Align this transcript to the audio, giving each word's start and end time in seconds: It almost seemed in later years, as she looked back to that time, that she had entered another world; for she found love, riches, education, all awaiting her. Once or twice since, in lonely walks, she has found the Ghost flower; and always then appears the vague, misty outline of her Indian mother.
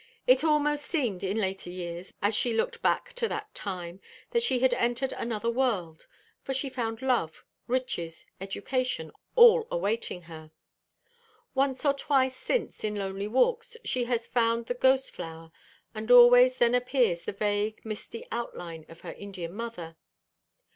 It 0.25 0.43
almost 0.43 0.85
seemed 0.87 1.23
in 1.23 1.37
later 1.37 1.69
years, 1.69 2.11
as 2.23 2.33
she 2.33 2.53
looked 2.55 2.81
back 2.81 3.13
to 3.13 3.27
that 3.27 3.53
time, 3.53 4.01
that 4.31 4.41
she 4.41 4.57
had 4.57 4.73
entered 4.73 5.13
another 5.13 5.51
world; 5.51 6.07
for 6.41 6.55
she 6.55 6.71
found 6.71 7.03
love, 7.03 7.45
riches, 7.67 8.25
education, 8.39 9.11
all 9.35 9.67
awaiting 9.69 10.23
her. 10.23 10.49
Once 11.53 11.85
or 11.85 11.93
twice 11.93 12.35
since, 12.35 12.83
in 12.83 12.95
lonely 12.95 13.27
walks, 13.27 13.77
she 13.85 14.05
has 14.05 14.25
found 14.25 14.65
the 14.65 14.73
Ghost 14.73 15.11
flower; 15.11 15.51
and 15.93 16.09
always 16.09 16.57
then 16.57 16.73
appears 16.73 17.23
the 17.25 17.31
vague, 17.31 17.79
misty 17.85 18.25
outline 18.31 18.87
of 18.89 19.01
her 19.01 19.13
Indian 19.13 19.53
mother. 19.53 19.97